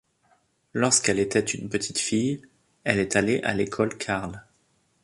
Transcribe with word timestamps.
Lorsqu'elle 0.73 1.19
était 1.19 1.39
une 1.45 1.69
petite 1.69 1.99
fille, 1.99 2.41
elle 2.85 2.97
est 2.97 3.15
allée 3.15 3.39
à 3.43 3.53
l'école 3.53 3.95
Karl. 3.99 4.43